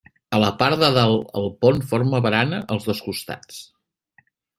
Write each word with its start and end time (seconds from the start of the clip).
A 0.35 0.37
la 0.43 0.47
part 0.61 0.77
de 0.83 0.87
dalt 0.95 1.35
el 1.41 1.45
pont 1.65 1.77
forma 1.91 2.21
barana 2.27 2.63
als 2.77 2.89
dos 2.89 3.03
costats. 3.09 3.61